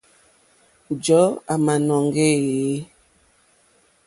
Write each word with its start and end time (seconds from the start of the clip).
Njɔ̀ɔ́ 0.93 1.31
àmǎnɔ́ŋgɛ̄ 1.53 2.27
éèyé. 2.37 2.77